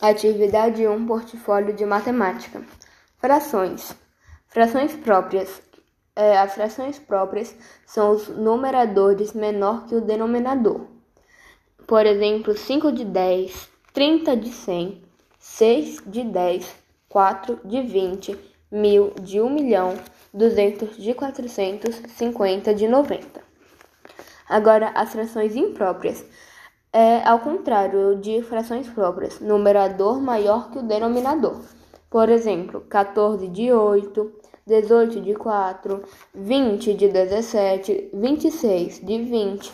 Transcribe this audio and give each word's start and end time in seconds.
Atividade 0.00 0.86
1 0.86 1.06
Portfólio 1.06 1.72
de 1.72 1.86
Matemática. 1.86 2.62
Frações. 3.16 3.96
Frações 4.46 4.92
próprias. 4.94 5.62
É, 6.14 6.36
as 6.36 6.52
frações 6.52 6.98
próprias 6.98 7.56
são 7.86 8.10
os 8.10 8.28
numeradores 8.28 9.32
menor 9.32 9.86
que 9.86 9.94
o 9.94 10.02
denominador. 10.02 10.86
Por 11.86 12.04
exemplo, 12.04 12.54
5 12.54 12.92
de 12.92 13.06
10, 13.06 13.70
30 13.94 14.36
de 14.36 14.50
100, 14.50 15.02
6 15.38 16.02
de 16.06 16.24
10, 16.24 16.76
4 17.08 17.60
de 17.64 17.80
20, 17.80 18.38
1000 18.70 19.14
de 19.22 19.40
1 19.40 19.48
milhão, 19.48 19.98
200 20.34 20.98
de 20.98 21.14
400, 21.14 22.02
50 22.08 22.74
de 22.74 22.86
90. 22.86 23.40
Agora, 24.46 24.92
as 24.94 25.10
frações 25.12 25.56
impróprias 25.56 26.22
é 26.96 27.22
ao 27.28 27.40
contrário 27.40 28.16
de 28.16 28.40
frações 28.40 28.88
próprias, 28.88 29.38
numerador 29.38 30.18
maior 30.18 30.70
que 30.70 30.78
o 30.78 30.82
denominador. 30.82 31.60
Por 32.08 32.30
exemplo, 32.30 32.80
14 32.88 33.48
de 33.48 33.70
8, 33.70 34.32
18 34.66 35.20
de 35.20 35.34
4, 35.34 36.02
20 36.34 36.94
de 36.94 37.08
17, 37.08 38.10
26 38.14 39.00
de 39.04 39.22
20, 39.24 39.72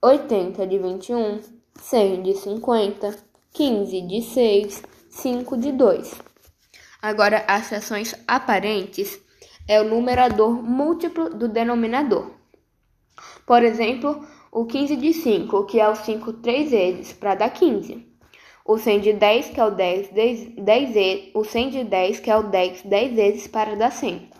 80 0.00 0.64
de 0.64 0.78
21, 0.78 1.40
100 1.74 2.22
de 2.22 2.34
50, 2.34 3.16
15 3.52 4.00
de 4.02 4.22
6, 4.22 4.82
5 5.10 5.56
de 5.56 5.72
2. 5.72 6.14
Agora, 7.02 7.44
as 7.48 7.68
frações 7.68 8.14
aparentes 8.28 9.18
é 9.66 9.80
o 9.80 9.84
numerador 9.84 10.62
múltiplo 10.62 11.30
do 11.30 11.48
denominador. 11.48 12.30
Por 13.44 13.64
exemplo, 13.64 14.24
o 14.54 14.64
15 14.64 14.94
de 14.94 15.12
5, 15.12 15.64
que 15.64 15.80
é 15.80 15.88
o 15.88 15.96
5 15.96 16.32
três 16.34 16.70
vezes, 16.70 17.12
para 17.12 17.34
dar 17.34 17.50
15. 17.50 18.06
O 18.64 18.78
100 18.78 19.00
de 19.00 19.12
10, 19.12 19.48
que 19.48 19.60
é 19.60 19.64
o 19.64 19.70
10, 19.72 20.08
10, 20.10 20.48
10 20.56 21.30
o 21.34 21.44
100 21.44 21.70
de 21.70 21.82
10, 21.82 22.20
que 22.20 22.30
é 22.30 22.36
o 22.36 22.44
10, 22.44 22.82
10 22.82 23.16
vezes, 23.16 23.46
para 23.48 23.74
dar 23.74 23.90
100. 23.90 24.30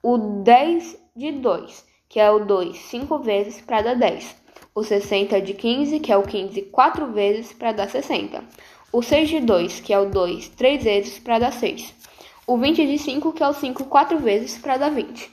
O 0.00 0.16
10 0.16 0.96
de 1.16 1.32
2, 1.32 1.84
que 2.08 2.20
é 2.20 2.30
o 2.30 2.44
2, 2.44 2.78
5 2.78 3.18
vezes, 3.18 3.60
para 3.60 3.82
dar 3.82 3.94
10. 3.96 4.36
O 4.72 4.84
60 4.84 5.42
de 5.42 5.54
15, 5.54 5.98
que 5.98 6.12
é 6.12 6.16
o 6.16 6.22
15, 6.22 6.62
4 6.62 7.06
vezes, 7.08 7.52
para 7.52 7.72
dar 7.72 7.90
60. 7.90 8.44
O 8.92 9.02
6 9.02 9.28
de 9.28 9.40
2, 9.40 9.80
que 9.80 9.92
é 9.92 9.98
o 9.98 10.08
2, 10.08 10.50
3 10.50 10.84
vezes, 10.84 11.18
para 11.18 11.40
dar 11.40 11.52
6. 11.52 11.92
O 12.46 12.56
20 12.56 12.86
de 12.86 12.96
5, 12.96 13.32
que 13.32 13.42
é 13.42 13.48
o 13.48 13.52
5, 13.52 13.86
4 13.86 14.18
vezes, 14.20 14.56
para 14.56 14.76
dar 14.76 14.90
20. 14.90 15.28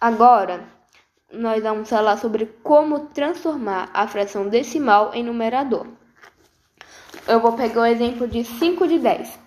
Agora, 0.00 0.75
nós 1.36 1.62
vamos 1.62 1.88
falar 1.88 2.16
sobre 2.16 2.46
como 2.62 3.00
transformar 3.06 3.90
a 3.92 4.06
fração 4.06 4.48
decimal 4.48 5.12
em 5.14 5.22
numerador. 5.22 5.86
Eu 7.28 7.40
vou 7.40 7.52
pegar 7.52 7.82
o 7.82 7.86
exemplo 7.86 8.26
de 8.26 8.44
5 8.44 8.86
de 8.86 8.98
10. 8.98 9.38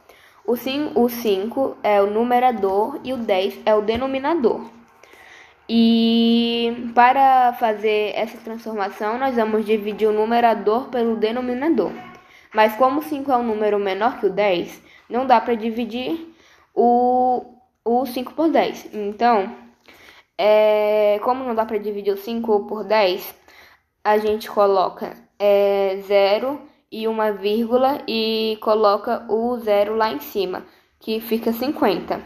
O 0.46 0.56
5, 0.56 1.00
o 1.00 1.10
5 1.10 1.78
é 1.84 2.02
o 2.02 2.08
numerador 2.08 3.00
e 3.04 3.14
o 3.14 3.18
10 3.18 3.60
é 3.66 3.76
o 3.76 3.82
denominador. 3.82 4.70
E 5.68 6.92
para 6.96 7.54
fazer 7.54 8.14
essa 8.16 8.38
transformação, 8.40 9.20
nós 9.20 9.36
vamos 9.36 9.66
dividir 9.66 10.08
o 10.08 10.14
numerador 10.14 10.90
pelo 10.90 11.16
denominador. 11.16 11.92
Mas 12.54 12.76
como 12.76 13.00
o 13.00 13.04
5 13.04 13.32
é 13.32 13.38
um 13.38 13.44
número 13.44 13.78
menor 13.78 14.20
que 14.20 14.26
o 14.26 14.32
10, 14.32 14.82
não 15.08 15.28
dá 15.28 15.40
para 15.40 15.54
dividir 15.54 16.34
o, 16.74 17.46
o 17.86 18.06
5 18.06 18.34
por 18.34 18.50
10. 18.50 18.90
Então, 18.94 19.69
é, 20.42 21.20
como 21.22 21.44
não 21.44 21.54
dá 21.54 21.66
para 21.66 21.78
dividir 21.78 22.14
o 22.14 22.18
5 22.18 22.66
por 22.66 22.86
10, 22.86 23.36
a 24.02 24.18
gente 24.18 24.50
coloca 24.50 25.14
é, 25.38 25.98
0 26.08 26.62
e 26.90 27.10
uma 27.10 27.34
vírgula 27.34 28.02
e 28.08 28.58
coloca 28.62 29.26
o 29.30 29.58
zero 29.58 29.96
lá 29.96 30.14
em 30.14 30.22
cima, 30.22 30.66
que 30.98 31.20
fica 31.20 31.52
50, 31.52 32.22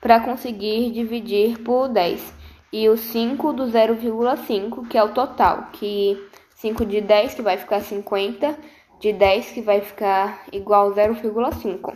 para 0.00 0.20
conseguir 0.20 0.90
dividir 0.90 1.58
por 1.58 1.88
10. 1.88 2.34
E 2.72 2.88
o 2.88 2.96
5 2.96 3.52
do 3.52 3.64
0,5, 3.64 4.88
que 4.88 4.96
é 4.96 5.04
o 5.04 5.12
total, 5.12 5.68
que 5.72 6.16
5 6.56 6.86
de 6.86 7.02
10 7.02 7.34
que 7.34 7.42
vai 7.42 7.58
ficar 7.58 7.80
50, 7.80 8.58
de 9.00 9.12
10 9.12 9.50
que 9.50 9.60
vai 9.60 9.82
ficar 9.82 10.44
igual 10.50 10.90
0,5. 10.92 11.94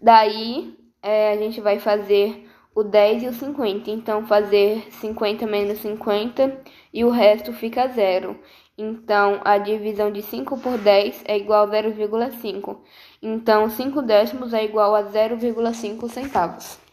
Daí 0.00 0.76
é, 1.02 1.32
a 1.32 1.36
gente 1.36 1.60
vai 1.60 1.80
fazer 1.80 2.48
o 2.74 2.82
10 2.82 3.22
e 3.22 3.28
o 3.28 3.32
50. 3.32 3.90
Então, 3.90 4.26
fazer 4.26 4.86
50 4.92 5.46
menos 5.46 5.78
50 5.78 6.60
e 6.92 7.04
o 7.04 7.10
resto 7.10 7.52
fica 7.52 7.88
zero. 7.88 8.38
Então, 8.76 9.40
a 9.44 9.58
divisão 9.58 10.10
de 10.10 10.22
5 10.22 10.58
por 10.58 10.78
10 10.78 11.22
é 11.26 11.36
igual 11.36 11.64
a 11.64 11.70
0,5. 11.70 12.78
Então, 13.22 13.68
5 13.68 14.00
décimos 14.02 14.54
é 14.54 14.64
igual 14.64 14.94
a 14.94 15.02
0,5 15.02 16.08
centavos. 16.08 16.89